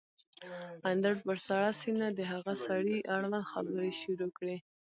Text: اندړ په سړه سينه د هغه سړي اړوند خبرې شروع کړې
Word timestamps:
اندړ 0.89 1.13
په 1.25 1.33
سړه 1.45 1.69
سينه 1.81 2.07
د 2.13 2.19
هغه 2.31 2.53
سړي 2.65 2.97
اړوند 3.15 3.47
خبرې 3.51 3.91
شروع 4.01 4.29
کړې 4.37 4.57